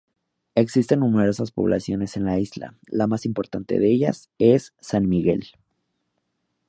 [0.55, 5.45] Existen numerosas poblaciones en la isla; la más importante de ellas es San Miguel.